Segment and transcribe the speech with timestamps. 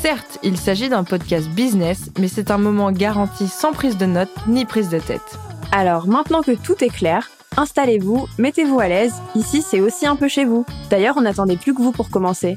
[0.00, 4.30] Certes, il s'agit d'un podcast business, mais c'est un moment garanti sans prise de notes
[4.46, 5.38] ni prise de tête.
[5.72, 10.28] Alors maintenant que tout est clair, installez-vous, mettez-vous à l'aise, ici c'est aussi un peu
[10.28, 10.64] chez vous.
[10.88, 12.54] D'ailleurs, on n'attendait plus que vous pour commencer.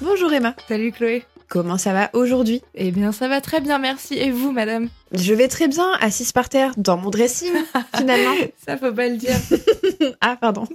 [0.00, 0.54] Bonjour Emma.
[0.66, 1.24] Salut Chloé.
[1.48, 2.62] Comment ça va aujourd'hui?
[2.74, 4.14] Eh bien, ça va très bien, merci.
[4.14, 4.88] Et vous, madame?
[5.12, 7.52] Je vais très bien, assise par terre, dans mon dressing,
[7.96, 8.34] finalement.
[8.66, 9.36] ça, faut pas le dire.
[10.22, 10.66] ah, pardon.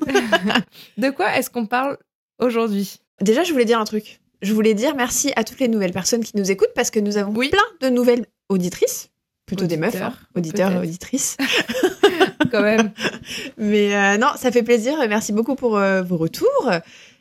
[0.98, 1.98] de quoi est-ce qu'on parle
[2.40, 3.00] aujourd'hui?
[3.20, 4.21] Déjà, je voulais dire un truc.
[4.42, 7.18] Je voulais dire merci à toutes les nouvelles personnes qui nous écoutent parce que nous
[7.18, 7.50] avons plein
[7.82, 9.10] de nouvelles auditrices.
[9.46, 10.14] Plutôt des meufs, hein.
[10.36, 11.36] auditeurs et auditrices.
[12.52, 12.92] Quand même.
[13.58, 14.96] Mais euh, non, ça fait plaisir.
[15.10, 16.72] Merci beaucoup pour euh, vos retours.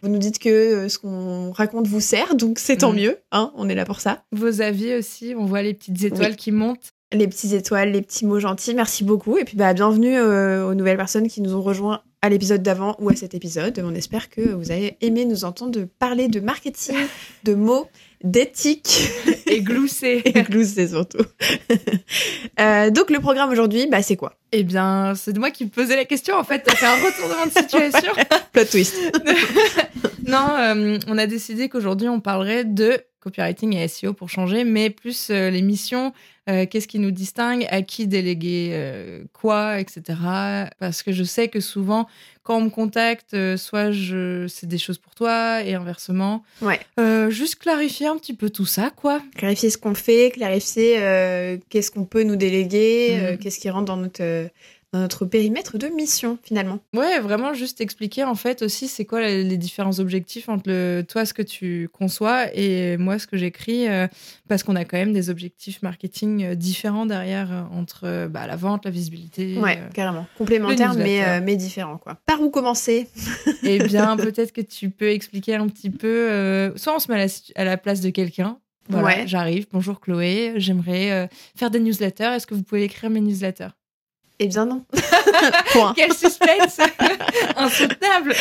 [0.02, 3.18] Vous nous dites que euh, ce qu'on raconte vous sert, donc c'est tant mieux.
[3.32, 4.22] Hein, on est là pour ça.
[4.32, 6.90] Vos avis aussi, on voit les petites étoiles qui montent.
[7.12, 9.36] Les petites étoiles, les petits mots gentils, merci beaucoup.
[9.36, 13.08] Et puis bah, bienvenue aux nouvelles personnes qui nous ont rejoints à l'épisode d'avant ou
[13.08, 13.82] à cet épisode.
[13.84, 16.96] On espère que vous avez aimé nous entendre parler de marketing,
[17.44, 17.88] de mots,
[18.22, 19.10] d'éthique.
[19.46, 20.22] Et glousser.
[20.24, 21.24] Et glousser surtout.
[22.60, 24.34] euh, donc le programme aujourd'hui, bah, c'est quoi?
[24.52, 26.60] Eh bien, c'est moi qui me posais la question en fait.
[26.60, 28.12] T'as fait un retournement de situation.
[28.52, 28.96] Plot twist.
[30.26, 34.90] non, euh, on a décidé qu'aujourd'hui on parlerait de copywriting et SEO pour changer, mais
[34.90, 36.12] plus euh, les missions,
[36.48, 40.18] euh, qu'est-ce qui nous distingue, à qui déléguer euh, quoi, etc.
[40.78, 42.08] Parce que je sais que souvent,
[42.42, 46.42] quand on me contacte, soit je c'est des choses pour toi et inversement.
[46.62, 46.80] Ouais.
[47.30, 49.22] juste clarifier un petit peu tout ça, quoi.
[49.36, 50.94] Clarifier ce qu'on fait, clarifier
[51.68, 53.38] qu'est-ce qu'on peut nous déléguer, mmh.
[53.38, 54.48] qu'est-ce qui rentre dans notre
[54.92, 56.80] dans notre périmètre de mission finalement.
[56.94, 61.24] Ouais, vraiment juste expliquer en fait aussi c'est quoi les différents objectifs entre le, toi
[61.24, 64.08] ce que tu conçois et moi ce que j'écris euh,
[64.48, 68.56] parce qu'on a quand même des objectifs marketing euh, différents derrière euh, entre bah, la
[68.56, 69.58] vente, la visibilité.
[69.58, 70.26] Ouais, carrément.
[70.36, 72.16] Complémentaires mais, mais différents quoi.
[72.26, 73.08] Par où commencer?
[73.62, 76.72] Eh bien, peut-être que tu peux expliquer un petit peu.
[76.76, 78.58] soit on se met à la, place de quelqu'un.
[78.88, 79.26] Voilà, ouais.
[79.26, 79.66] j'arrive.
[79.72, 82.32] Bonjour Chloé, j'aimerais faire des newsletters.
[82.34, 83.68] Est-ce que vous pouvez écrire mes newsletters?
[84.40, 84.84] Eh bien non.
[85.72, 85.92] Point.
[85.94, 86.78] Quel suspense
[87.56, 88.34] Insoutenable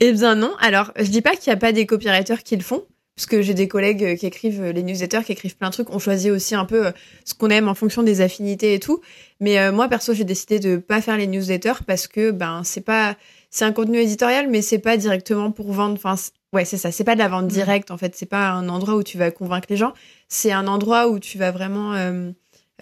[0.00, 0.54] Eh bien non.
[0.60, 3.42] Alors, je dis pas qu'il n'y a pas des copywriters qui le font, parce que
[3.42, 5.90] j'ai des collègues qui écrivent les newsletters, qui écrivent plein de trucs.
[5.90, 6.92] On choisit aussi un peu euh,
[7.26, 9.02] ce qu'on aime en fonction des affinités et tout.
[9.40, 12.80] Mais euh, moi, perso, j'ai décidé de pas faire les newsletters parce que ben c'est
[12.80, 13.14] pas
[13.50, 15.94] c'est un contenu éditorial, mais c'est pas directement pour vendre.
[15.94, 16.16] Enfin,
[16.54, 16.90] ouais, c'est ça.
[16.90, 17.48] C'est pas de la vente mm.
[17.48, 18.16] directe en fait.
[18.16, 19.92] C'est pas un endroit où tu vas convaincre les gens.
[20.28, 22.32] C'est un endroit où tu vas vraiment euh,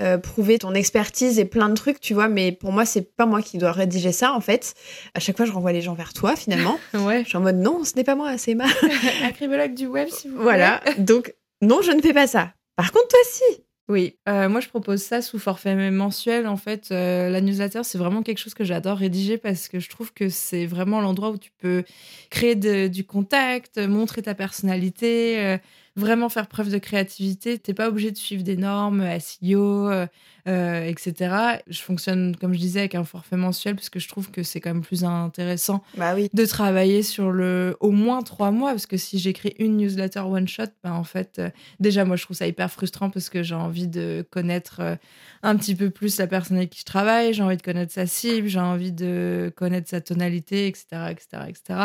[0.01, 2.29] euh, prouver ton expertise et plein de trucs, tu vois.
[2.29, 4.75] Mais pour moi, c'est pas moi qui dois rédiger ça, en fait.
[5.15, 6.79] À chaque fois, je renvoie les gens vers toi, finalement.
[6.95, 7.25] ouais.
[7.25, 8.67] Je suis en mode non, ce n'est pas moi, c'est Emma.
[9.25, 10.45] Acribologue du web, si vous voulez.
[10.45, 10.81] Voilà.
[10.99, 12.53] Donc, non, je ne fais pas ça.
[12.77, 13.65] Par contre, toi, si.
[13.89, 16.47] Oui, euh, moi je propose ça sous forfait mensuel.
[16.47, 19.91] En fait, euh, la newsletter, c'est vraiment quelque chose que j'adore rédiger parce que je
[19.91, 21.85] trouve que c'est vraiment l'endroit où tu peux
[22.31, 25.59] créer du contact, montrer ta personnalité,
[25.97, 27.59] vraiment faire preuve de créativité.
[27.59, 30.07] T'es pas obligé de suivre des normes SEO, euh,
[30.49, 31.61] euh, etc.
[31.69, 34.61] Je fonctionne, comme je disais, avec un forfait mensuel parce que je trouve que c'est
[34.61, 36.31] quand même plus intéressant bah oui.
[36.33, 40.49] de travailler sur le au moins trois mois parce que si j'écris une newsletter one
[40.49, 43.55] shot, bah en fait, euh, déjà moi je trouve ça hyper frustrant parce que j'ai
[43.55, 44.99] envie de connaître
[45.43, 48.07] un petit peu plus la personne avec qui je travaille, j'ai envie de connaître sa
[48.07, 51.81] cible, j'ai envie de connaître sa tonalité, etc., etc., etc.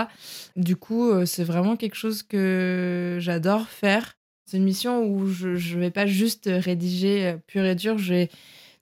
[0.56, 3.98] Du coup, c'est vraiment quelque chose que j'adore faire
[4.48, 8.14] c'est une mission où je ne vais pas juste rédiger euh, pur et dur, je
[8.14, 8.30] vais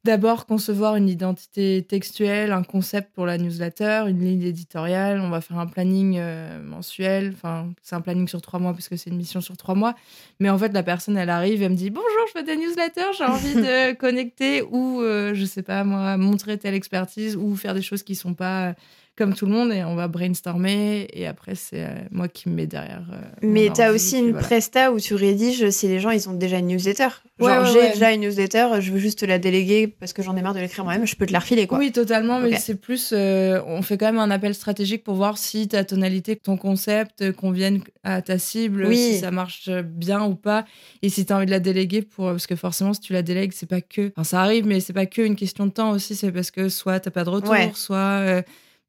[0.04, 5.42] d'abord concevoir une identité textuelle, un concept pour la newsletter, une ligne éditoriale, on va
[5.42, 9.10] faire un planning euh, mensuel, enfin c'est un planning sur trois mois parce que c'est
[9.10, 9.96] une mission sur trois mois,
[10.40, 13.14] mais en fait la personne elle arrive et me dit bonjour je fais des newsletters,
[13.18, 17.56] j'ai envie de connecter ou je euh, je sais pas moi montrer telle expertise ou
[17.56, 18.76] faire des choses qui sont pas
[19.18, 22.56] comme tout le monde et on va brainstormer et après c'est euh, moi qui me
[22.56, 23.06] mets derrière.
[23.14, 24.46] euh, Mais t'as ordi, aussi une voilà.
[24.46, 27.04] presta où tu rédiges si les gens ils ont déjà une newsletter.
[27.04, 27.92] Genre Ouais, ouais, j'ai ouais.
[27.94, 30.60] déjà une newsletter, je veux juste te la déléguer parce que j'en ai marre de
[30.60, 31.78] l'écrire moi-même, je peux te la refiler quoi.
[31.78, 33.12] Oui, totalement, mais c'est plus.
[33.14, 37.32] euh, on fait quand même un appel stratégique pour voir si ta tonalité, ton concept
[37.34, 38.96] conviennent à ta cible, Oui.
[38.98, 40.66] si ça marche bien ou pas,
[41.02, 42.26] et si tu as envie de la déléguer pour.
[42.28, 44.12] Parce que forcément, si tu la délègues, c'est pas que.
[44.16, 46.70] Enfin, ça arrive, mais c'est pas que une question de temps aussi, c'est parce que
[46.70, 47.96] soit t'as pas de retour, soit.
[47.98, 48.42] euh,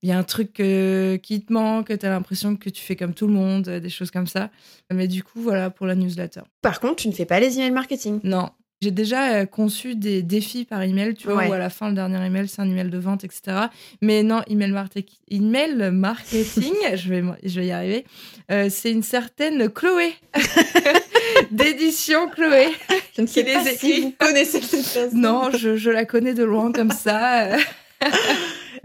[0.07, 2.95] il y a un truc euh, qui te manque, tu as l'impression que tu fais
[2.95, 4.51] comme tout le monde, euh, des choses comme ça.
[4.93, 6.43] Mais du coup, voilà pour la newsletter.
[6.63, 8.21] Par contre, tu ne fais pas les emails marketing.
[8.23, 8.51] Non.
[8.83, 11.49] J'ai déjà euh, conçu des défis par email, tu vois, Ouais.
[11.49, 13.67] où à la fin, le dernier email, c'est un email de vente, etc.
[14.01, 18.05] Mais non, email, marketing, email marketing, je, vais, je vais y arriver,
[18.53, 20.13] euh, c'est une certaine Chloé,
[21.51, 22.69] d'édition Chloé.
[23.17, 24.01] Je ne sais Qui pas les si écrit.
[24.03, 25.21] vous connaissez cette personne.
[25.21, 27.57] Non, je, je la connais de loin comme ça.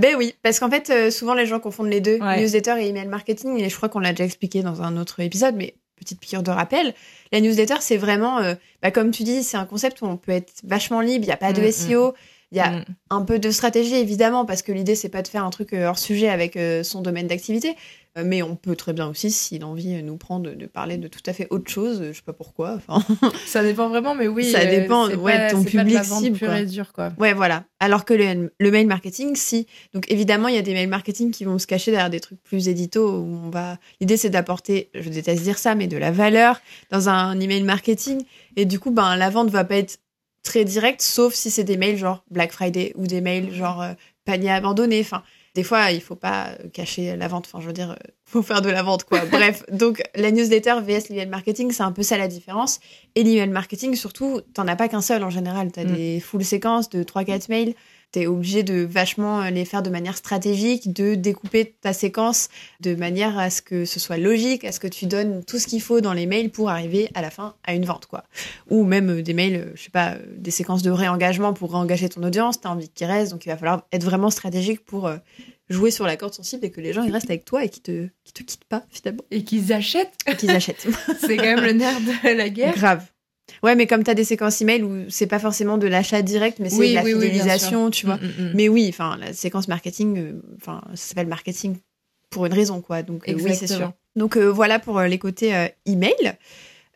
[0.02, 2.42] Ben oui, parce qu'en fait, euh, souvent les gens confondent les deux, Ouais.
[2.42, 5.56] newsletter et email marketing, et je crois qu'on l'a déjà expliqué dans un autre épisode,
[5.56, 6.96] mais petite piqûre de rappel.
[7.32, 10.32] La newsletter, c'est vraiment, euh, bah, comme tu dis, c'est un concept où on peut
[10.32, 12.14] être vachement libre, il n'y a pas de Mm, SEO,
[12.52, 12.86] il y a Mm.
[13.12, 15.88] un peu de stratégie évidemment, parce que l'idée, c'est pas de faire un truc euh,
[15.88, 17.76] hors sujet avec euh, son domaine d'activité,
[18.18, 21.08] mais on peut très bien aussi, si l'envie euh, nous prend de, de parler de
[21.08, 23.02] tout à fait autre chose, euh, je sais pas pourquoi, enfin.
[23.46, 24.52] Ça dépend vraiment, mais oui.
[24.52, 26.92] Ça euh, dépend, ouais, pas- de ton c'est pas public la cible, pure et dure,
[26.92, 27.14] quoi.
[27.18, 27.64] Ouais, voilà.
[27.80, 29.66] Alors que le, le mail marketing, si.
[29.94, 32.42] Donc évidemment, il y a des mail marketing qui vont se cacher derrière des trucs
[32.44, 33.78] plus édito où on va.
[34.02, 36.60] L'idée, c'est d'apporter, je déteste dire ça, mais de la valeur
[36.90, 38.24] dans un email marketing.
[38.58, 40.00] Et du coup, ben, la vente va pas être
[40.44, 43.94] très directe, sauf si c'est des mails genre Black Friday ou des mails genre euh,
[44.26, 45.00] panier abandonné.
[45.00, 47.46] Enfin, des fois, il faut pas euh, cacher la vente.
[47.48, 47.96] Enfin, je veux dire, euh,
[48.26, 49.26] faut faire de la vente, quoi.
[49.32, 52.80] Bref, donc la newsletter vs l'email marketing, c'est un peu ça la différence.
[53.16, 55.72] Et l'email marketing, surtout, t'en as pas qu'un seul en général.
[55.72, 55.96] T'as Mm.
[55.96, 57.74] des full séquences de 3-4 mails.
[58.12, 62.50] T'es obligé de vachement les faire de manière stratégique, de découper ta séquence
[62.82, 65.68] de manière à ce que ce soit logique, à ce que tu donnes tout ce
[65.68, 68.24] qu'il faut dans les mails pour arriver à la fin à une vente, quoi.
[68.70, 71.72] Ou même euh, des mails, euh, je sais pas, euh, des séquences de réengagement pour
[71.72, 72.62] réengager ton audience.
[72.62, 75.18] T'as envie qu'ils restent, donc il va falloir être vraiment stratégique pour euh,
[75.70, 77.82] jouer sur la corde sensible et que les gens ils restent avec toi et qui
[77.82, 80.88] te, qui te quittent pas finalement, Et qu'ils achètent, et qu'ils achètent.
[81.20, 82.76] c'est quand même le nerf de la guerre.
[82.76, 83.06] Grave.
[83.64, 86.58] Ouais, mais comme tu as des séquences email où c'est pas forcément de l'achat direct,
[86.60, 88.16] mais c'est Oui, de la oui, oui, bien fidélisation, tu vois.
[88.18, 88.52] Mm, mm, mm.
[88.56, 91.76] Mais oui, enfin, la séquence marketing, euh, enfin, ça s'appelle marketing
[92.32, 93.04] pour une raison, quoi.
[93.04, 93.92] Donc euh, oui, c'est sûr.
[94.16, 96.34] Donc euh, voilà pour les côtés euh, email.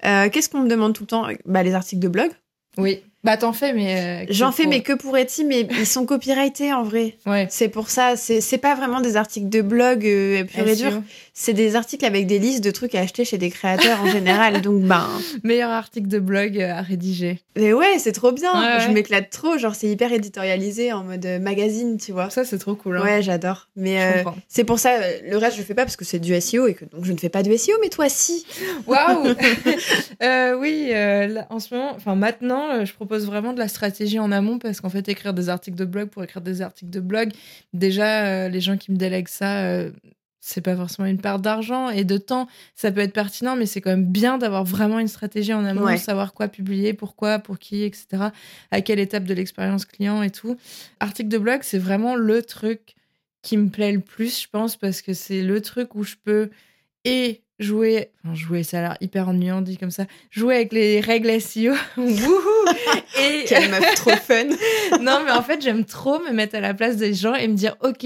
[0.06, 1.28] Euh, Qu'est-ce qu'on me demande tout le temps?
[1.46, 2.32] Bah les articles de blog.
[2.78, 3.02] Oui.
[3.24, 4.28] Bah, t'en fais, mais.
[4.30, 7.18] J'en fais, pour- mais que pour Etsy, mais ils sont copyrightés en vrai.
[7.26, 7.48] Ouais.
[7.50, 11.02] C'est pour ça, c'est pas vraiment des articles de blog pur et dur.
[11.38, 14.62] C'est des articles avec des listes de trucs à acheter chez des créateurs en général.
[14.64, 15.06] Donc ben,
[15.44, 17.42] Meilleur article de blog euh, à rédiger.
[17.58, 18.54] Mais ouais, c'est trop bien.
[18.54, 19.58] Ouais, Je m'éclate trop.
[19.58, 22.30] Genre, c'est hyper éditorialisé en mode euh, magazine, tu vois.
[22.30, 22.98] Ça, c'est trop cool.
[22.98, 23.04] hein.
[23.04, 23.68] Ouais, j'adore.
[23.76, 24.92] Mais euh, c'est pour ça,
[25.24, 27.18] le reste, je fais pas parce que c'est du SEO et que donc je ne
[27.18, 28.46] fais pas du SEO, mais toi, si.
[28.88, 29.26] Waouh
[30.62, 34.32] Oui, euh, là, en ce moment, enfin maintenant, je propose vraiment de la stratégie en
[34.32, 37.32] amont parce qu'en fait, écrire des articles de blog pour écrire des articles de blog,
[37.74, 39.82] déjà, euh, les gens qui me délèguent ça,
[40.48, 42.48] c'est pas forcément une part d'argent et de temps.
[42.76, 45.86] Ça peut être pertinent, mais c'est quand même bien d'avoir vraiment une stratégie en amont,
[45.86, 45.98] Ouais.
[45.98, 48.26] savoir quoi publier, pourquoi, pour qui, etc.
[48.70, 50.56] À quelle étape de l'expérience client et tout.
[51.00, 52.94] Article de blog, c'est vraiment le truc
[53.42, 56.52] qui me plaît le plus, je pense, parce que c'est le truc où je peux
[57.06, 61.00] et jouer, enfin jouer, ça a l'air hyper ennuyant dit comme ça, jouer avec les
[61.00, 62.40] règles SEO, wouhou,
[63.20, 64.46] et Quelle meuf trop fun.
[65.02, 67.56] non mais en fait j'aime trop me mettre à la place des gens et me
[67.56, 68.06] dire ok,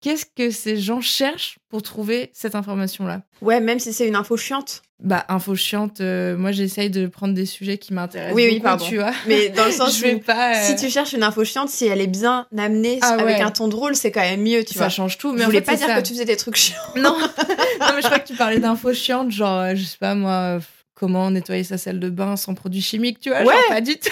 [0.00, 4.16] qu'est-ce que ces gens cherchent pour trouver cette information là Ouais, même si c'est une
[4.16, 4.82] info chiante.
[5.00, 8.84] Bah info chiante, euh, moi j'essaye de prendre des sujets qui m'intéressent Oui, oui, pardon.
[8.84, 9.12] tu vois.
[9.28, 11.68] Mais dans le sens je vais où pas, euh, si tu cherches une info chiante,
[11.68, 13.40] si elle est bien amenée Ah avec ouais.
[13.40, 14.88] un ton drôle, c'est quand même mieux, tu ça vois.
[14.88, 15.32] change tout.
[15.32, 16.00] Mais je en voulais fait, pas dire ça.
[16.02, 16.76] que tu faisais des trucs chiants.
[16.96, 17.16] Non.
[17.16, 20.58] non, mais je crois que tu parlais d'infos chiantes, genre, euh, je sais pas moi,
[20.94, 23.38] comment nettoyer sa salle de bain sans produits chimiques, tu vois.
[23.40, 23.54] Ouais.
[23.54, 24.10] Genre, pas du tout.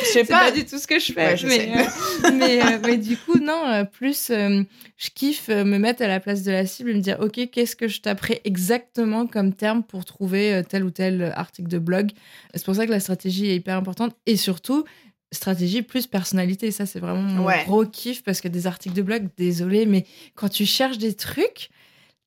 [0.00, 0.50] Je sais pas.
[0.50, 1.26] du tout ce que je fais.
[1.26, 4.62] Ouais, je mais, euh, mais, euh, mais du coup, non, euh, plus euh,
[4.96, 7.76] je kiffe me mettre à la place de la cible et me dire, OK, qu'est-ce
[7.76, 12.10] que je taperai exactement comme terme pour trouver tel ou tel article de blog?
[12.54, 14.84] C'est pour ça que la stratégie est hyper importante et surtout,
[15.32, 16.70] stratégie plus personnalité.
[16.70, 17.62] Ça, c'est vraiment mon Ouais.
[17.64, 21.70] gros kiff parce que des articles de blog, désolé, mais quand tu cherches des trucs,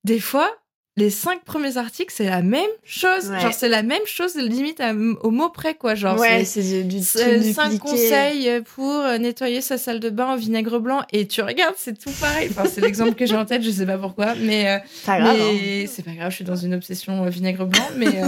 [0.04, 0.50] des fois,
[0.96, 3.30] les cinq premiers articles, c'est la même chose.
[3.32, 3.40] Ouais.
[3.40, 5.96] Genre, c'est la même chose, limite à- au mot près, quoi.
[5.96, 10.80] Genre, ouais, c'est du, cinq conseils pour euh, nettoyer sa salle de bain au vinaigre
[10.80, 13.70] blanc et tu regardes c'est tout pareil enfin c'est l'exemple que j'ai en tête je
[13.72, 15.38] sais pas pourquoi mais, euh, Pas grave.
[15.40, 15.86] hein.
[15.88, 18.28] c'est pas grave je suis dans une obsession euh, vinaigre blanc mais euh,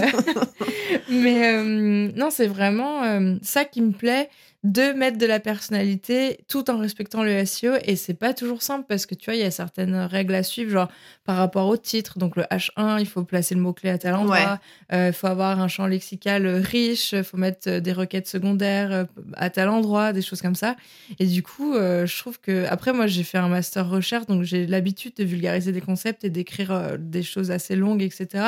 [1.09, 4.29] mais euh, non c'est vraiment euh, ça qui me plaît
[4.65, 8.85] de mettre de la personnalité tout en respectant le SEO et c'est pas toujours simple
[8.89, 10.87] parce que tu vois il y a certaines règles à suivre genre
[11.23, 14.15] par rapport au titre donc le H1 il faut placer le mot clé à tel
[14.15, 14.59] endroit.
[14.91, 18.91] Euh, il faut avoir un champ lexical riche il faut mettre euh, des requêtes secondaires
[18.91, 19.03] euh,
[19.35, 20.75] à tel endroit des choses comme ça.
[21.19, 24.65] Et du coup je trouve que après moi j'ai fait un master recherche donc j'ai
[24.65, 28.43] l'habitude de vulgariser des concepts et d'écrire des choses assez longues etc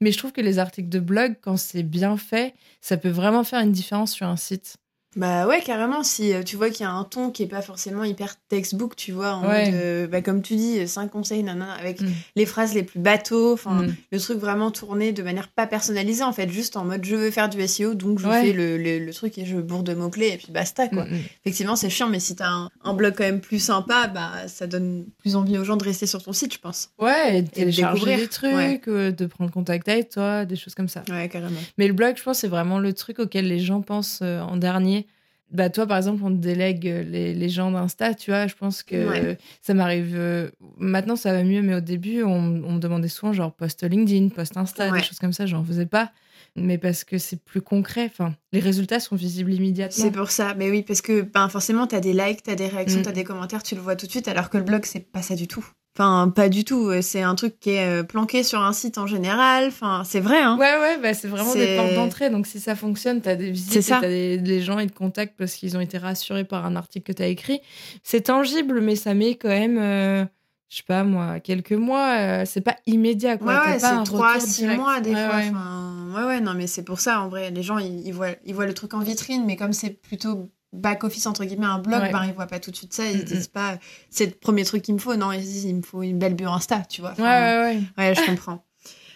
[0.00, 3.42] mais je trouve que les articles de blog quand c'est bien fait ça peut vraiment
[3.42, 4.76] faire une différence sur un site
[5.16, 6.02] bah ouais, carrément.
[6.02, 8.94] Si euh, tu vois qu'il y a un ton qui est pas forcément hyper textbook,
[8.96, 12.08] tu vois, en mode, euh, bah, comme tu dis, cinq conseils, nanana, avec mm.
[12.36, 13.94] les phrases les plus bateaux, enfin, mm.
[14.12, 17.30] le truc vraiment tourné de manière pas personnalisée, en fait, juste en mode je veux
[17.30, 20.36] faire du SEO, donc je fais le, le, truc et je bourre de mots-clés et
[20.36, 21.04] puis basta, quoi.
[21.04, 24.48] Mm, Effectivement, c'est chiant, mais si t'as un, un blog quand même plus sympa, bah,
[24.48, 26.90] ça donne plus envie aux gens de rester sur ton site, je pense.
[26.98, 30.88] Ouais, et de télécharger des trucs, euh, de prendre contact avec toi, des choses comme
[30.88, 31.02] ça.
[31.08, 31.60] Ouais, carrément.
[31.78, 35.05] Mais le blog, je pense, c'est vraiment le truc auquel les gens pensent en dernier
[35.50, 38.54] bah toi par exemple on te délègue euh, les, les gens d'Insta tu vois je
[38.54, 42.78] pense que ça m'arrive euh, maintenant ça va mieux mais au début on, on, me
[42.78, 46.12] demandait souvent genre post LinkedIn post Insta des choses comme ça j'en faisais pas.
[46.58, 50.04] Mais parce que c'est plus concret enfin les résultats sont visibles immédiatement.
[50.04, 50.54] C'est pour ça.
[50.54, 53.04] Mais oui parce que ben forcément tu as des likes tu as des réactions mm.
[53.04, 55.00] tu as des commentaires tu le vois tout de suite alors que le blog c'est
[55.00, 55.66] pas ça du tout
[55.98, 56.90] Enfin, pas du tout.
[57.00, 59.68] C'est un truc qui est euh, planqué sur un site en général.
[59.68, 60.38] Enfin, c'est vrai.
[60.38, 60.58] Hein.
[60.58, 62.28] Ouais, ouais, bah, c'est vraiment des portes d'entrée.
[62.28, 65.54] Donc, si ça fonctionne, t'as des visites, t'as des, des, gens, ils te contactent parce
[65.54, 67.62] qu'ils ont été rassurés par un article que t'as écrit.
[68.02, 70.26] C'est tangible, mais ça met quand même, euh,
[70.68, 72.18] je sais pas moi, quelques mois.
[72.18, 73.54] Euh, c'est pas immédiat, quoi.
[73.54, 75.36] Ouais, ouais c'est trois, six mois des fois.
[75.38, 76.26] Ouais.
[76.26, 77.50] ouais, non, mais c'est pour ça, en vrai.
[77.50, 81.26] Les gens, ils, voient, ils voient le truc en vitrine, mais comme c'est plutôt back-office,
[81.26, 83.06] entre guillemets, un blog, ben, ils voient pas tout de suite ça.
[83.10, 83.78] Ils se disent pas,
[84.10, 85.16] c'est le premier truc qu'il me faut.
[85.16, 87.14] Non, ils se disent, il me faut une belle bio Insta, tu vois.
[87.18, 87.82] ouais, ouais, ouais.
[87.98, 88.64] Ouais, je comprends.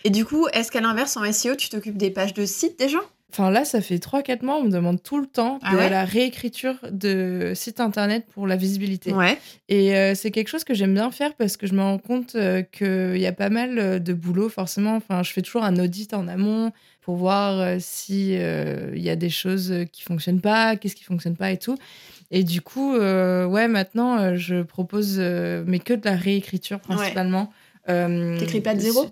[0.05, 2.89] Et du coup, est-ce qu'à l'inverse, en SEO, tu t'occupes des pages de site des
[2.89, 5.79] gens Enfin là, ça fait 3-4 mois, on me demande tout le temps ah de
[5.79, 9.13] la réécriture de site internet pour la visibilité.
[9.13, 9.39] Ouais.
[9.69, 12.35] Et euh, c'est quelque chose que j'aime bien faire parce que je me rends compte
[12.35, 14.97] euh, qu'il y a pas mal euh, de boulot, forcément.
[14.97, 16.73] Enfin, je fais toujours un audit en amont
[17.03, 21.51] pour voir si il y a des choses qui fonctionnent pas, qu'est-ce qui fonctionne pas
[21.51, 21.77] et tout.
[22.31, 27.53] Et du coup, ouais, maintenant, je propose, mais que de la réécriture principalement.
[27.89, 28.37] Ouais.
[28.39, 29.07] T'écris pas de zéro?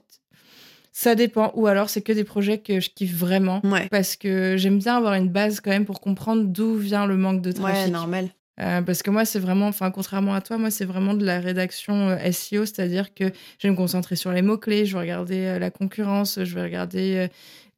[0.99, 1.53] Ça dépend.
[1.55, 3.63] Ou alors, c'est que des projets que je kiffe vraiment.
[3.89, 7.41] Parce que j'aime bien avoir une base quand même pour comprendre d'où vient le manque
[7.41, 7.85] de trafic.
[7.85, 8.31] Ouais, normal.
[8.61, 11.39] Euh, parce que moi, c'est vraiment, enfin, contrairement à toi, moi, c'est vraiment de la
[11.39, 13.27] rédaction euh, SEO, c'est-à-dire que
[13.59, 16.65] je vais me concentrer sur les mots-clés, je vais regarder euh, la concurrence, je vais
[16.65, 17.29] regarder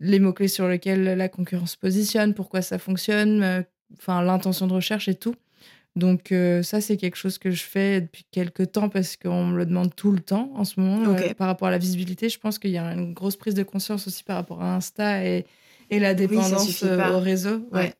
[0.00, 3.67] les mots-clés sur lesquels la concurrence positionne, pourquoi ça fonctionne,
[3.99, 5.35] enfin, l'intention de recherche et tout.
[5.97, 9.56] Donc euh, ça, c'est quelque chose que je fais depuis quelques temps parce qu'on me
[9.56, 11.14] le demande tout le temps en ce moment.
[11.14, 13.62] Euh, par rapport à la visibilité, je pense qu'il y a une grosse prise de
[13.62, 15.47] conscience aussi par rapport à Insta et,
[15.90, 17.68] et la dépendance euh, au réseau.
[17.73, 17.94] Ouais.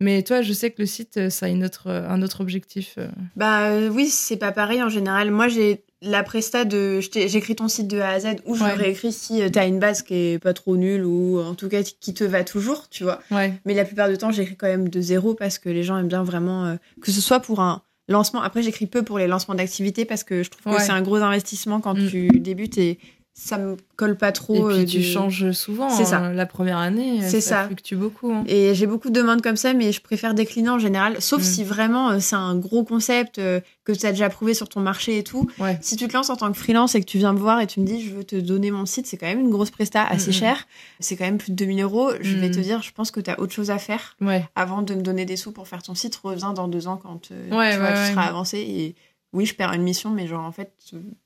[0.00, 2.98] Mais toi, je sais que le site, ça a une autre, un autre objectif.
[3.36, 5.30] Bah oui, c'est pas pareil en général.
[5.30, 9.12] Moi, j'ai la presta de j'écris ton site de A à Z ou je réécris
[9.12, 12.14] si euh, t'as une base qui est pas trop nulle ou en tout cas qui
[12.14, 13.20] te va toujours, tu vois.
[13.30, 16.08] Mais la plupart du temps, j'écris quand même de zéro parce que les gens aiment
[16.08, 18.40] bien vraiment euh, que ce soit pour un lancement.
[18.42, 21.16] Après, j'écris peu pour les lancements d'activités parce que je trouve que c'est un gros
[21.16, 22.08] investissement quand mm.
[22.08, 22.98] tu débutes et
[23.32, 24.70] ça me colle pas trop.
[24.70, 25.88] Et puis euh, tu changes souvent.
[25.88, 26.18] C'est ça.
[26.18, 26.32] Hein.
[26.32, 27.66] La première année, c'est ça, ça.
[27.66, 28.32] fluctue beaucoup.
[28.32, 28.44] Hein.
[28.46, 31.44] Et j'ai beaucoup de demandes comme ça, mais je préfère décliner en général, sauf mm.
[31.44, 34.80] si vraiment euh, c'est un gros concept euh, que tu as déjà prouvé sur ton
[34.80, 35.48] marché et tout.
[35.80, 37.66] Si tu te lances en tant que freelance et que tu viens me voir et
[37.66, 40.04] tu me dis je veux te donner mon site, c'est quand même une grosse presta
[40.04, 40.66] assez cher.
[40.98, 42.10] C'est quand même plus de 2000 euros.
[42.20, 42.62] Je vais te mm.
[42.62, 44.16] dire, je pense que tu as autre chose à faire
[44.54, 46.16] avant de me donner des sous pour faire ton site.
[46.16, 48.94] Reviens dans deux ans quand tu, vois, tu seras avancé et
[49.32, 50.72] oui, je perds une mission, mais genre, en fait,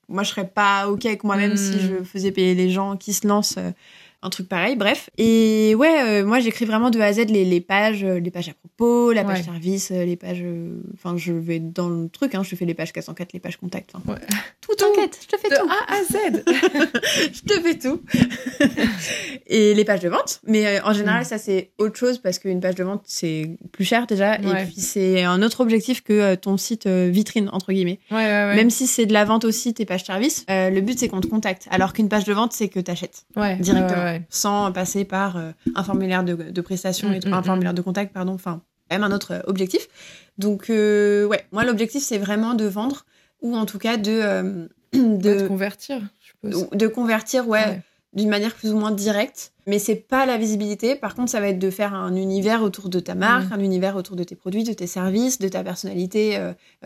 [0.09, 1.81] moi, je serais pas OK avec moi-même si hmm.
[1.81, 3.71] je faisais payer les gens qui se lancent euh,
[4.25, 5.11] un truc pareil, bref.
[5.19, 8.31] Et ouais, euh, moi j'écris vraiment de A à Z les, les pages, euh, les
[8.31, 10.43] pages à propos, la page service, euh, les pages.
[10.95, 13.93] Enfin, je vais dans le truc, hein, je fais les pages 404, les pages contact.
[14.09, 14.15] Ouais.
[14.63, 15.69] Tout, t'inquiète, je te fais de tout.
[15.69, 16.43] A à Z.
[17.35, 18.01] je te fais tout.
[19.47, 20.41] et les pages de vente.
[20.47, 21.27] Mais en général, mm.
[21.27, 24.37] ça c'est autre chose parce qu'une page de vente c'est plus cher déjà.
[24.37, 28.01] Et puis c'est un autre objectif que ton site vitrine, entre guillemets.
[28.11, 31.27] Même si c'est de la vente aussi, tes pages service, le but c'est qu'on te
[31.27, 31.69] contacte.
[31.71, 33.27] Alors qu'une page de vente c'est que t'achètes
[33.61, 37.73] directement sans passer par euh, un formulaire de, de prestation et mm, un mm, formulaire
[37.73, 37.77] mm.
[37.77, 38.33] de contact, pardon.
[38.33, 39.89] Enfin, même un autre euh, objectif.
[40.39, 43.05] Donc, euh, ouais, moi, l'objectif, c'est vraiment de vendre
[43.41, 44.69] ou en tout cas de.
[44.93, 46.71] de, convertir, je suppose.
[46.71, 47.81] De convertir, ouais,
[48.15, 49.53] d'une manière plus ou moins directe.
[49.67, 50.95] Mais c'est pas la visibilité.
[50.95, 53.97] Par contre, ça va être de faire un univers autour de ta marque, un univers
[53.97, 56.39] autour de tes produits, de tes services, de ta personnalité.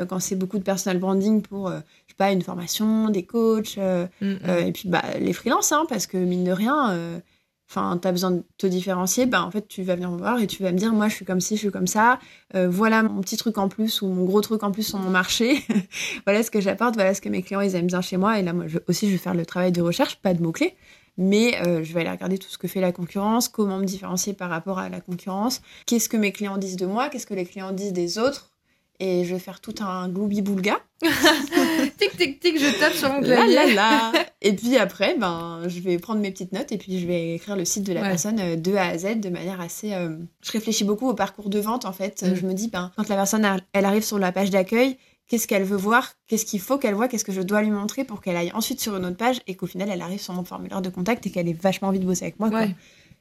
[0.08, 4.72] quand c'est beaucoup de personal branding pour, je sais pas, une formation, des coachs, et
[4.72, 7.20] puis bah, les freelances, hein, parce que mine de rien,
[7.68, 10.40] enfin, tu as besoin de te différencier, ben, en fait, tu vas venir me voir
[10.40, 12.18] et tu vas me dire, moi, je suis comme ci, je suis comme ça,
[12.54, 15.10] euh, voilà mon petit truc en plus ou mon gros truc en plus sur mon
[15.10, 15.62] marché,
[16.26, 18.38] voilà ce que j'apporte, voilà ce que mes clients, ils aiment bien chez moi.
[18.38, 20.74] Et là, moi, je, aussi, je vais faire le travail de recherche, pas de mots-clés,
[21.18, 24.32] mais euh, je vais aller regarder tout ce que fait la concurrence, comment me différencier
[24.32, 27.44] par rapport à la concurrence, qu'est-ce que mes clients disent de moi, qu'est-ce que les
[27.44, 28.52] clients disent des autres,
[29.00, 30.76] et je vais faire tout un gloubi-boulga.
[31.98, 33.54] tic, tic, tic, je tape sur mon clavier.
[33.54, 34.12] là, là.
[34.40, 37.54] Et puis après, ben, je vais prendre mes petites notes et puis je vais écrire
[37.56, 38.08] le site de la Ouais.
[38.08, 39.92] personne euh, de A à Z de manière assez.
[39.94, 42.22] euh, Je réfléchis beaucoup au parcours de vente en fait.
[42.22, 42.34] Mm.
[42.34, 44.96] Je me dis, ben, quand la personne elle arrive sur la page d'accueil,
[45.28, 48.04] qu'est-ce qu'elle veut voir, qu'est-ce qu'il faut qu'elle voit, qu'est-ce que je dois lui montrer
[48.04, 50.44] pour qu'elle aille ensuite sur une autre page et qu'au final elle arrive sur mon
[50.44, 52.50] formulaire de contact et qu'elle ait vachement envie de bosser avec moi.
[52.50, 52.66] quoi.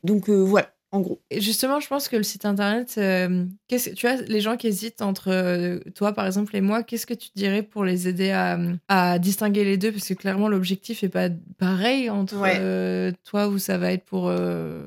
[0.04, 1.20] Donc euh, voilà, en gros.
[1.30, 4.68] Et justement, je pense que le site internet, euh, qu'est-ce- tu vois, les gens qui
[4.68, 8.32] hésitent entre euh, toi, par exemple, et moi, qu'est-ce que tu dirais pour les aider
[8.32, 9.92] à, à distinguer les deux?
[9.92, 11.28] Parce que clairement, l'objectif est pas
[11.58, 12.58] pareil entre Ouais.
[12.60, 14.30] euh, toi où ça va être pour.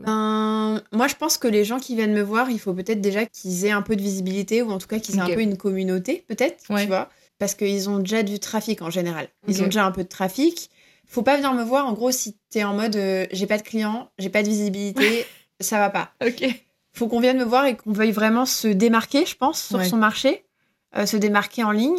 [0.04, 3.26] Ben, moi, je pense que les gens qui viennent me voir, il faut peut-être déjà
[3.26, 5.56] qu'ils aient un peu de visibilité ou en tout cas qu'ils aient un peu une
[5.56, 6.82] communauté, peut-être, Ouais.
[6.82, 9.28] tu vois, parce qu'ils ont déjà du trafic en général.
[9.48, 10.70] Ils ont déjà un peu de trafic.
[11.06, 13.62] Faut pas venir me voir, en gros, si t'es en mode euh, j'ai pas de
[13.62, 15.24] clients, j'ai pas de visibilité,
[15.60, 16.12] ça va pas.
[16.24, 16.44] Ok.
[16.92, 19.88] Faut qu'on vienne me voir et qu'on veuille vraiment se démarquer, je pense, sur Ouais.
[19.88, 20.44] son marché,
[20.96, 21.98] euh, se démarquer en ligne,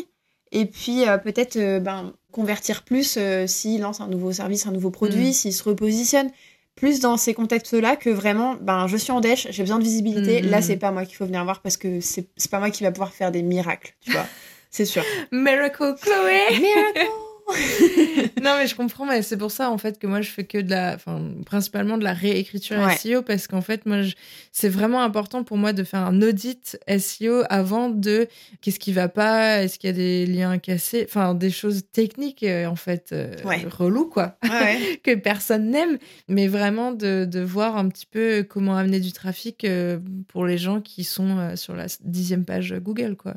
[0.52, 4.92] et puis euh, peut-être euh, ben, convertir plus s'il lance un nouveau service, un nouveau
[4.92, 5.34] produit, Mm.
[5.34, 6.30] s'il se repositionne
[6.76, 10.42] plus dans ces contextes-là que vraiment, ben, je suis en dèche, j'ai besoin de visibilité.
[10.42, 10.64] Mm, Là, mm.
[10.64, 13.14] c'est pas moi qu'il faut venir voir parce que c'est pas moi qui va pouvoir
[13.14, 14.26] faire des miracles, tu vois.
[14.74, 15.04] C'est sûr.
[15.34, 17.10] Miracle Chloé Miracle
[18.42, 20.58] Non, mais je comprends, mais c'est pour ça, en fait, que moi, je fais que
[20.58, 20.96] de la.
[20.96, 22.96] Enfin, principalement de la réécriture Ouais.
[22.98, 24.14] SEO, parce qu'en fait, moi, je-
[24.52, 28.28] c'est vraiment important pour moi de faire un audit SEO avant de.
[28.62, 32.44] Qu'est-ce qui va pas Est-ce qu'il y a des liens cassés Enfin, des choses techniques,
[32.44, 33.66] euh, en fait, euh, Ouais.
[33.70, 38.76] reloues, quoi, Ouais, que personne n'aime, mais vraiment de, de voir un petit peu comment
[38.76, 43.16] amener du trafic euh, pour les gens qui sont euh, sur la dixième page Google,
[43.16, 43.36] quoi.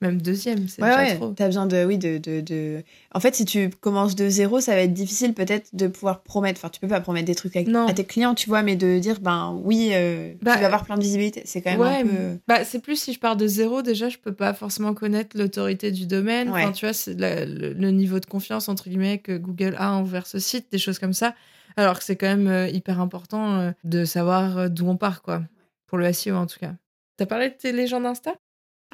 [0.00, 1.16] Même deuxième, c'est ouais.
[1.16, 1.32] trop.
[1.32, 2.82] T'as besoin de, oui, de, de, de.
[3.12, 6.58] En fait, si tu commences de zéro, ça va être difficile peut-être de pouvoir promettre.
[6.60, 7.86] Enfin, tu peux pas promettre des trucs Non.
[7.86, 10.84] à tes clients, tu vois, mais de dire, ben oui, euh, Bah, tu vas avoir
[10.84, 11.42] plein de visibilité.
[11.44, 12.38] C'est quand même Ouais, un peu.
[12.48, 15.90] bah, c'est plus si je pars de zéro, déjà, je peux pas forcément connaître l'autorité
[15.90, 16.48] du domaine.
[16.50, 19.92] Enfin, tu vois, c'est la- le, le niveau de confiance, entre guillemets, que Google a
[19.92, 21.34] envers ce site, des choses comme ça.
[21.76, 25.42] Alors que c'est quand même euh, hyper important euh, de savoir d'où on part, quoi.
[25.86, 26.72] Pour le SEO, en tout cas.
[27.18, 28.34] T'as parlé de tes légendes Insta?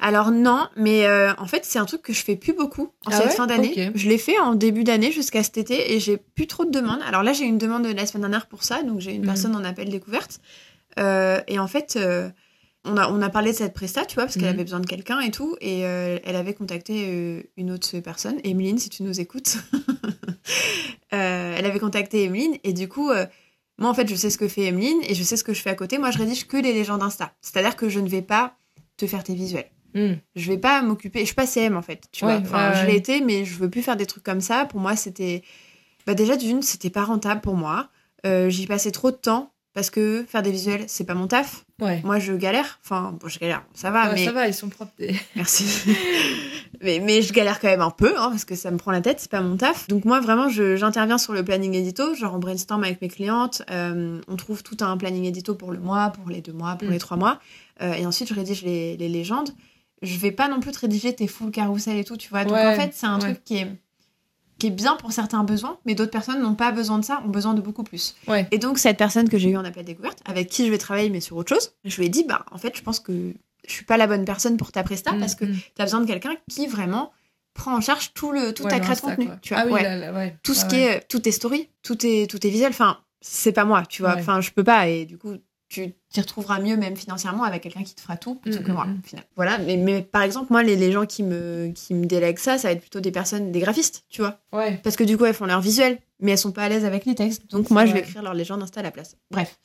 [0.05, 3.11] Alors non, mais euh, en fait, c'est un truc que je fais plus beaucoup en
[3.11, 3.91] Ah cette ouais fin d'année.
[3.95, 6.99] Je l'ai fait en début d'année jusqu'à cet été et j'ai plus trop de demandes.
[7.07, 9.27] Alors là, j'ai une demande de la semaine dernière pour ça, donc j'ai une Mhm.
[9.27, 10.41] personne en appel découverte.
[10.99, 12.29] Euh, et en fait, euh,
[12.83, 14.49] on, a, on a parlé de cette presta, tu vois, parce qu'elle Mhm.
[14.55, 15.55] avait besoin de quelqu'un et tout.
[15.61, 19.55] Et elle avait contacté une autre personne, Emeline, si tu nous écoutes.
[21.11, 23.09] Elle avait contacté Emeline et du coup,
[23.77, 25.61] moi en fait, je sais ce que fait Emeline et je sais ce que je
[25.61, 25.97] fais à côté.
[25.97, 27.33] Moi, je rédige que les légendes Insta.
[27.41, 28.55] C'est-à-dire que je ne vais pas
[28.97, 30.13] te faire tes visuels Hmm.
[30.35, 32.77] je vais pas m'occuper je suis pas CM en fait tu Ouais, vois enfin ouais,
[32.81, 35.43] je l'ai été mais je veux plus faire des trucs comme ça pour moi c'était
[36.07, 37.89] bah déjà d'une c'était pas rentable pour moi
[38.25, 41.65] Euh, j'y passais trop de temps parce que faire des visuels c'est pas mon taf
[41.81, 41.99] Ouais.
[42.05, 44.93] moi je galère enfin bon je galère ça va mais Ça va, ils sont propres.
[45.35, 45.65] merci
[46.81, 49.01] mais, mais je galère quand même un peu hein, parce que ça me prend la
[49.01, 52.39] tête c'est pas mon taf donc moi vraiment j'interviens sur le planning édito genre on
[52.39, 56.29] brainstorm avec mes clientes euh, on trouve tout un planning édito pour le mois pour
[56.29, 56.91] les deux mois pour Mm.
[56.91, 57.39] les trois mois
[57.81, 59.49] Euh, et ensuite je rédige les, les légendes
[60.03, 62.53] je vais pas non plus te rédiger tes full carousel et tout tu vois donc
[62.53, 63.33] Ouais, en fait c'est un ouais.
[63.33, 63.67] truc qui est
[64.59, 67.29] qui est bien pour certains besoins, mais d'autres personnes n'ont pas besoin de ça, ont
[67.29, 68.15] besoin de beaucoup plus.
[68.27, 68.47] Ouais.
[68.51, 71.09] Et donc, cette personne que j'ai eu en appel découverte, avec qui je vais travailler,
[71.09, 73.33] mais sur autre chose, je lui ai dit, bah, en fait, je pense que
[73.67, 75.55] je suis pas la bonne personne pour ta presta, Hmm, parce que hmm.
[75.75, 77.11] tu as besoin de quelqu'un qui vraiment
[77.53, 79.27] prend en charge tout le, Ouais, ta création de contenu.
[79.27, 79.37] quoi.
[79.41, 79.83] Tu vois, ah oui, ouais.
[79.83, 80.37] là, là, ouais.
[80.43, 82.69] Tout ce qui est, tout est story, tout est, tout est visuel.
[82.69, 84.15] Enfin, c'est pas moi, tu vois.
[84.17, 84.87] Enfin, je peux pas.
[84.87, 85.33] Et du coup,
[85.73, 88.71] tu t'y retrouveras mieux, même financièrement, avec quelqu'un qui te fera tout plutôt Mm, que
[88.71, 89.01] moi, mm, mm.
[89.03, 89.25] final.
[89.35, 89.57] Voilà.
[89.57, 92.67] Mais, mais par exemple, moi, les, les gens qui me, qui me délèguent ça, ça
[92.67, 94.39] va être plutôt des personnes, des graphistes, tu vois.
[94.51, 94.79] Ouais.
[94.83, 97.05] Parce que du coup, elles font leur visuel, mais elles sont pas à l'aise avec
[97.05, 97.49] les textes.
[97.49, 99.17] Donc moi, je vais écrire leur légende Insta à la place.
[99.31, 99.57] Bref.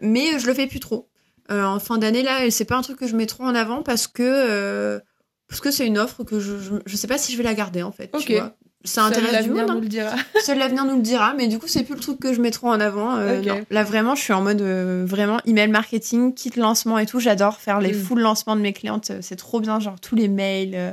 [0.00, 1.08] Mais euh, je le fais plus trop.
[1.50, 3.82] Euh, en fin d'année, là, c'est pas un truc que je mets trop en avant
[3.82, 5.00] parce que euh,
[5.48, 7.54] parce que c'est une offre que je, je, je sais pas si je vais la
[7.54, 8.10] garder, en fait.
[8.18, 8.56] Tu vois.
[8.84, 9.70] Ça intéresse du monde.
[9.70, 9.74] hein.
[9.74, 10.10] nous le dira.
[10.44, 12.50] Seul l'avenir nous le dira, mais du coup, c'est plus le truc que je mets
[12.50, 13.16] trop en avant.
[13.16, 13.60] euh, non.
[13.70, 17.20] Là, vraiment, je suis en mode euh, vraiment email marketing, kit lancement et tout.
[17.20, 18.02] J'adore faire les Mm.
[18.02, 19.10] full lancements de mes clientes.
[19.10, 20.90] euh, C'est trop bien, genre tous les mails, euh,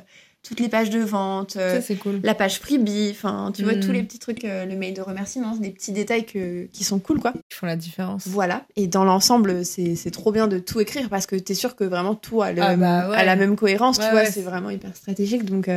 [0.48, 1.52] toutes les pages de vente.
[1.52, 2.22] Ça, c'est cool.
[2.24, 3.80] la page freebie, enfin, tu vois, Mm.
[3.82, 7.00] tous les petits trucs, le mail de remerciement, c'est des petits détails que, qui sont
[7.00, 7.34] cool, quoi.
[7.36, 8.26] Ils font la différence.
[8.28, 8.64] Voilà.
[8.78, 11.84] Et dans l'ensemble, c'est c'est trop bien de tout écrire parce que t'es sûr que
[11.84, 13.18] vraiment tout a, le, Ah bah ouais.
[13.18, 15.44] a la même cohérence, Ouais, tu vois, ouais, c'est vraiment hyper stratégique.
[15.44, 15.68] Donc,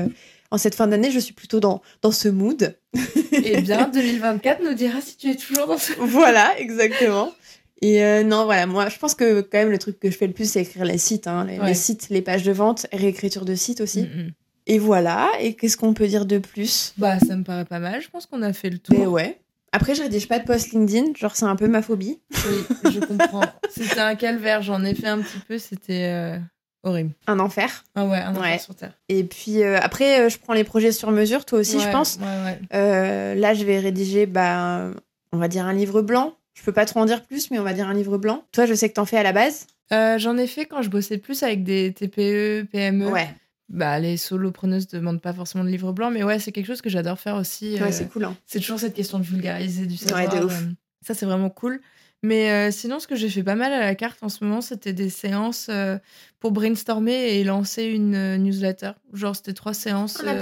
[0.53, 2.77] en cette fin d'année, je suis plutôt dans, dans ce mood.
[3.45, 5.95] Eh bien, 2024 nous dira si tu es toujours dans ce.
[5.99, 7.33] voilà, exactement.
[7.81, 10.27] Et euh, non, voilà, moi, je pense que quand même le truc que je fais
[10.27, 11.69] le plus, c'est écrire les sites, hein, les, Ouais.
[11.69, 14.03] les sites, les pages de vente, réécriture de sites aussi.
[14.03, 14.31] Mm, mm.
[14.67, 15.31] Et voilà.
[15.41, 16.93] Et qu'est-ce qu'on peut dire de plus?
[16.99, 18.01] Bah, ça me paraît pas mal.
[18.03, 18.97] Je pense qu'on a fait le tour.
[18.97, 19.41] Mais ouais.
[19.73, 22.21] Après, je rédige pas de post LinkedIn, genre c'est un peu ma phobie.
[22.47, 23.41] Oui, je comprends.
[23.75, 24.61] C'était un calvaire.
[24.61, 25.57] J'en ai fait un petit peu.
[25.59, 26.39] C'était euh,
[26.83, 27.13] horrible.
[27.27, 27.85] Un enfer.
[27.95, 28.59] Ah ouais, un enfer Ouais.
[28.59, 28.93] sur terre.
[29.09, 32.19] Et puis euh, après, euh, je prends les projets sur mesure, toi aussi, je pense.
[32.21, 32.59] Ouais, ouais.
[32.75, 34.91] Euh, là, je vais rédiger, bah,
[35.33, 36.35] on va dire un livre blanc.
[36.55, 38.45] Je peux pas trop en dire plus, mais on va dire un livre blanc.
[38.53, 39.67] Toi, je sais que t'en fais à la base.
[39.93, 43.07] Euh, J'en ai fait quand je bossais plus avec des TPE, PME.
[43.11, 43.29] Ouais,
[43.71, 46.91] Bah, les solopreneuses demandent pas forcément de livre blanc, mais ouais, c'est quelque chose que
[46.91, 47.79] j'adore faire aussi.
[47.81, 48.25] ouais, c'est cool.
[48.25, 48.37] Hein.
[48.47, 50.31] c'est toujours cette question de vulgariser du savoir.
[50.33, 50.63] Ouais, de ouf.
[51.07, 51.81] Ça, c'est vraiment cool.
[52.23, 54.61] Mais euh, sinon, ce que j'ai fait pas mal à la carte en ce moment,
[54.61, 55.99] c'était des séances euh,
[56.39, 58.93] pour brainstormer et lancer une euh, newsletter.
[59.13, 60.19] Genre, c'était trois séances.
[60.23, 60.35] On a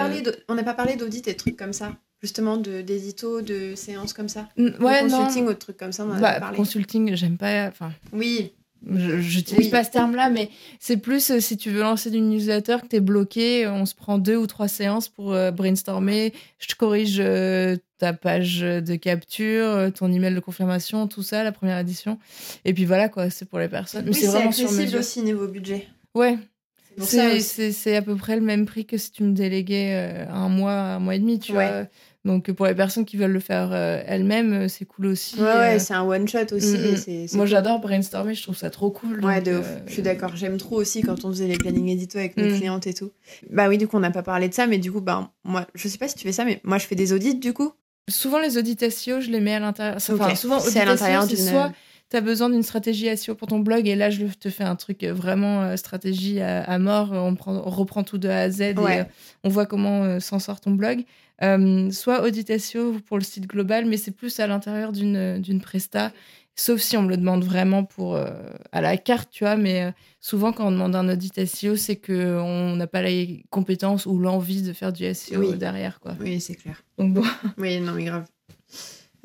[0.57, 1.97] n'a pas parlé d'audit et de trucs comme ça.
[2.23, 4.49] Justement, de- d'édito, de séances comme ça.
[4.59, 5.19] Ouais, de non.
[5.19, 6.57] consulting ou de trucs comme ça, on en a Bah, pas parlé.
[6.59, 7.69] consulting, j'aime pas.
[7.69, 8.53] Enfin, Oui,
[8.89, 9.71] je- j'utilise Oui.
[9.71, 13.01] pas ce terme-là, mais c'est plus euh, si tu veux lancer une newsletter, que t'es
[13.01, 16.33] bloqué, on se prend deux ou trois séances pour euh, brainstormer.
[16.59, 21.53] Je te corrige euh, ta page de capture, ton email de confirmation, tout ça, la
[21.53, 22.19] première édition.
[22.65, 24.05] Et puis voilà, quoi, c'est pour les personnes.
[24.07, 25.87] Mais Oui, c'est vraiment accessible aussi niveau budget.
[26.15, 26.39] Ouais,
[26.99, 30.99] C'est à peu près le même prix que si tu me déléguais un mois, un
[30.99, 31.69] mois et demi, tu Ouais.
[31.69, 31.87] vois.
[32.27, 35.37] Donc pour les personnes qui veulent le faire euh, elles-mêmes, euh, c'est cool aussi.
[35.41, 35.59] Ouais, euh.
[35.73, 36.77] ouais, c'est un one shot aussi.
[36.77, 37.27] Mm, mm.
[37.33, 37.47] Moi cool.
[37.47, 39.25] j'adore brainstormer, je trouve ça trop cool.
[39.25, 39.67] Ouais, de ouf.
[39.67, 40.37] euh, Je suis d'accord.
[40.37, 42.57] J'aime trop aussi quand on faisait les plannings édito avec nos Mm.
[42.59, 43.11] clientes et tout.
[43.49, 45.67] Bah oui, du coup, on n'a pas parlé de ça, mais du coup, bah, moi,
[45.75, 47.73] je sais pas si tu fais ça, mais moi, je fais des audits, du coup.
[48.11, 49.97] Souvent les audits SEO, je les mets à l'intérieur.
[49.97, 50.37] Enfin, Ok.
[50.37, 51.73] souvent C'est à l'intérieur d'une- soit
[52.11, 54.77] tu as besoin d'une stratégie SEO pour ton blog et là je te fais un
[54.77, 58.41] truc euh, vraiment euh, stratégie à, à mort, on, prend- on reprend tout de A
[58.41, 59.01] à Z et Ouais.
[59.01, 59.05] euh,
[59.45, 61.05] on voit comment s'en sort ton blog.
[61.93, 66.13] Soit audit SEO pour le site global, mais c'est plus à l'intérieur d'une presta.
[66.57, 68.27] Sauf si on me le demande vraiment pour euh,
[68.73, 69.57] à la carte, tu vois.
[69.57, 73.45] Mais euh, souvent, quand on demande un audit SEO, c'est que on n'a pas les
[73.49, 75.57] compétences ou l'envie de faire du SEO Oui.
[75.57, 76.15] derrière, quoi.
[76.21, 76.83] Oui, c'est clair.
[76.99, 77.23] Donc bon.
[77.57, 78.27] Oui, non, mais grave.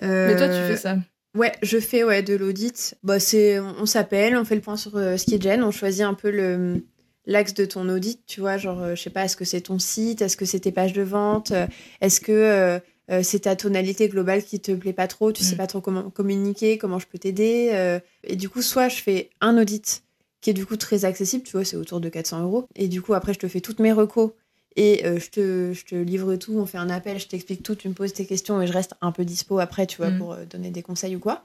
[0.02, 0.98] Mais toi, tu fais ça.
[1.36, 2.95] Ouais, je fais ouais de l'audit.
[3.04, 6.04] Bah c'est on, s'appelle, on fait le point sur euh, ce qui gêne, on choisit
[6.04, 6.84] un peu le
[7.28, 9.80] l'axe de ton audit, tu vois, genre euh, je sais pas, est-ce que c'est ton
[9.80, 11.65] site, est-ce que c'est tes pages de vente, euh,
[12.00, 12.80] est-ce que euh,
[13.12, 15.58] euh, c'est ta tonalité globale qui te plaît pas trop, tu sais Mm.
[15.58, 18.00] pas trop comment communiquer, comment je peux t'aider.
[18.24, 20.04] et du coup, soit je fais un audit
[20.41, 22.65] qui est du coup très accessible, tu vois, c'est autour de 400 euros.
[22.76, 24.32] Et du coup, après, je te fais toutes mes recos
[24.75, 27.75] et euh, je, te, je te livre tout, on fait un appel, je t'explique tout,
[27.75, 30.17] tu me poses tes questions et je reste un peu dispo après, tu vois, Mm.
[30.17, 31.43] pour euh, donner des conseils ou quoi.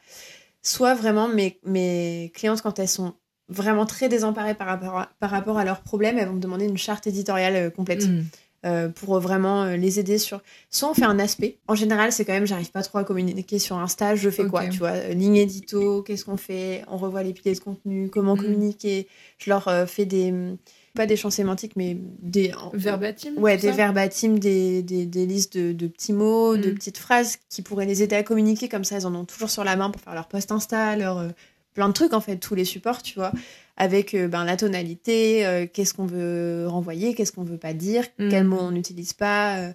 [0.62, 3.14] Soit vraiment mes, mes clientes, quand elles sont
[3.48, 6.66] vraiment très désemparées par rapport à, par rapport à leurs problèmes, elles vont me demander
[6.66, 8.22] une charte éditoriale euh, complète Mm.
[8.66, 10.42] euh, pour vraiment les aider sur.
[10.68, 11.56] Soit on fait un aspect.
[11.66, 14.14] En général, c'est quand même, j'arrive pas trop à communiquer sur Insta.
[14.16, 14.66] Je fais quoi.
[14.68, 18.40] Tu vois, ligne édito, qu'est-ce qu'on fait On revoit les piliers de contenu, comment Mm.
[18.42, 19.08] communiquer.
[19.38, 20.34] Je leur euh, fais des.
[20.94, 22.53] Pas des champs sémantiques, mais des.
[22.72, 26.74] Verbatim Ouais, des ça verbatims, des, des, des listes de, de petits mots, de Mm.
[26.74, 28.68] petites phrases qui pourraient les aider à communiquer.
[28.68, 31.18] Comme ça, elles en ont toujours sur la main pour faire leur post Insta, leur.
[31.18, 31.29] euh,
[31.74, 33.31] plein de trucs, en fait, tous les supports, tu vois.
[33.76, 38.05] Avec euh, ben, la tonalité, euh, qu'est-ce qu'on veut renvoyer, qu'est-ce qu'on veut pas dire,
[38.18, 38.29] Mm.
[38.29, 39.72] quels mots on n'utilise pas,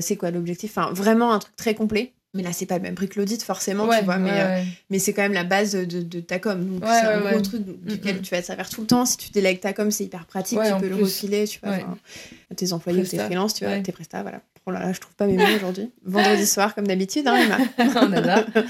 [0.00, 0.78] c'est quoi l'objectif.
[0.78, 2.12] Enfin, vraiment un truc très complet.
[2.34, 4.14] Mais là, c'est pas le même prix que l'audit, forcément, Ouais, tu vois.
[4.16, 6.64] ouais, mais euh, mais c'est quand même la base de, de ta com.
[6.64, 8.22] Donc, c'est un gros truc duquel Mm, mm.
[8.22, 9.04] tu vas te servir tout le temps.
[9.04, 10.58] Si tu délègues ta com, c'est hyper pratique.
[10.64, 11.04] Tu peux le plus.
[11.04, 11.76] refiler, tu vois.
[12.56, 14.40] Tes employés ou tes freelances, tu vois, tes prestats, voilà.
[14.64, 15.90] Oh là là, je trouve pas mes mots aujourd'hui.
[16.04, 17.58] Vendredi soir, comme d'habitude, hein, Emma.
[18.00, 18.44] On adore.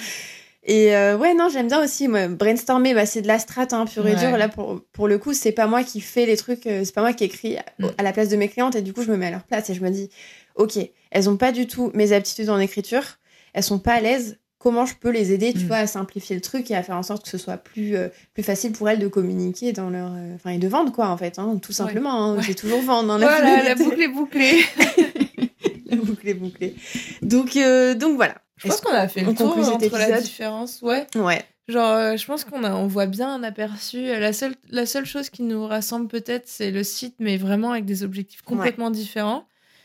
[0.65, 2.07] Et euh, ouais, non, j'aime bien aussi.
[2.07, 4.19] Moi, brainstormer, bah, c'est de la strat, hein, pur et Ouais.
[4.19, 4.37] dur.
[4.37, 7.01] Là, pour, pour le coup, c'est pas moi qui fais les trucs, euh, c'est pas
[7.01, 7.87] moi qui écris à, Mm.
[7.99, 8.77] à la place de mes clientes.
[8.77, 10.09] Et du coup, je me mets à leur place et je me dis,
[10.55, 10.79] OK,
[11.11, 13.03] elles ont pas du tout mes aptitudes en écriture.
[13.53, 14.39] Elles sont pas à l'aise.
[14.59, 15.67] Comment je peux les aider, tu Mm.
[15.67, 18.09] vois, à simplifier le truc et à faire en sorte que ce soit plus, euh,
[18.33, 20.13] plus facile pour elles de communiquer dans leur.
[20.15, 22.13] euh, Enfin, et de vendre, quoi, en fait, hein, tout simplement.
[22.13, 22.37] hein.
[22.37, 22.43] Ouais.
[22.43, 23.13] J'ai toujours vendre.
[23.13, 24.63] Hein, la Voilà, la boucle est bouclée.
[25.87, 26.77] la boucle est bouclée.
[27.23, 28.37] Donc, euh, donc voilà.
[28.57, 30.81] Je pense qu'on a fait le tour entre la différence.
[30.83, 31.07] Ouais.
[31.17, 31.43] Ouais.
[31.69, 34.05] Genre, je pense qu'on a, on voit bien un aperçu.
[34.07, 37.85] La seule, la seule chose qui nous rassemble peut-être, c'est le site, mais vraiment avec
[37.85, 39.45] des objectifs complètement différents.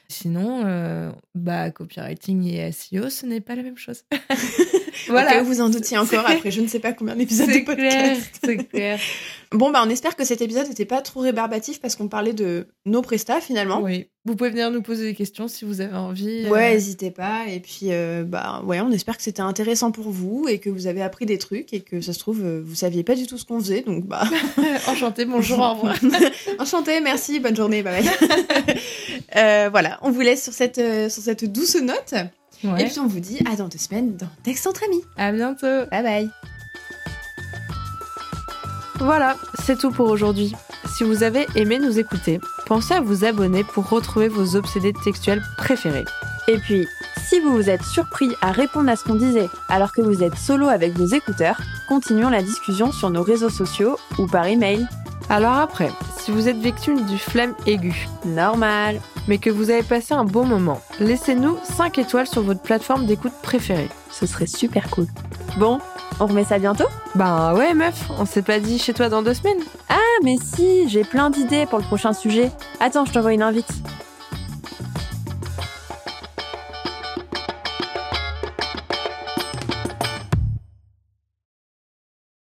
[0.10, 4.04] Sinon, euh, bah, copywriting et SEO, ce n'est pas la même chose.
[5.08, 5.28] Voilà.
[5.30, 5.44] voilà.
[5.44, 7.78] vous en doutiez encore après je ne sais pas combien d'épisodes de podcast.
[7.78, 9.00] clair, c'est clair.
[9.54, 12.68] Bon, bah, on espère que cet épisode n'était pas trop rébarbatif parce qu'on parlait de
[12.86, 13.82] nos prestats finalement.
[13.82, 14.08] Oui.
[14.26, 16.44] Vous pouvez venir nous poser des questions si vous avez envie.
[16.46, 17.46] euh, Ouais, n'hésitez pas.
[17.48, 20.86] Et puis, euh, bah, ouais, on espère que c'était intéressant pour vous et que vous
[20.88, 23.38] avez appris des trucs et que ça se trouve, euh, vous saviez pas du tout
[23.38, 23.84] ce qu'on faisait.
[23.84, 24.24] Donc, bah,
[24.88, 25.96] Enchanté, bonjour, au revoir.
[26.60, 28.76] enchanté, merci, bonne journée, bye bye.
[29.38, 32.14] Euh, voilà, on vous laisse sur cette, euh, sur cette douce note.
[32.64, 32.84] Ouais.
[32.84, 35.04] Et puis, on vous dit à dans deux semaines dans Texte entre amis.
[35.18, 35.86] À bientôt.
[35.92, 36.30] Bye bye.
[39.00, 40.54] Voilà, c'est tout pour aujourd'hui.
[40.96, 45.44] Si vous avez aimé nous écouter, pensez à vous abonner pour retrouver vos obsédés textuels
[45.58, 46.06] préférés.
[46.48, 46.88] Et puis,
[47.28, 50.36] si vous vous êtes surpris à répondre à ce qu'on disait alors que vous êtes
[50.36, 54.88] solo avec vos écouteurs, continuons la discussion sur nos réseaux sociaux ou par email.
[55.30, 55.92] Alors après,
[56.28, 60.44] si vous êtes victime du flemme aigu, normal, mais que vous avez passé un bon
[60.44, 63.88] moment, laissez-nous 5 étoiles sur votre plateforme d'écoute préférée.
[64.12, 65.06] Ce serait super cool.
[65.58, 65.80] Bon,
[66.20, 66.88] on remet ça bientôt?
[67.16, 70.90] Bah ouais meuf, on s'est pas dit chez toi dans deux semaines Ah mais si,
[70.90, 72.52] j'ai plein d'idées pour le prochain sujet.
[72.82, 73.72] Attends, je t'envoie une invite.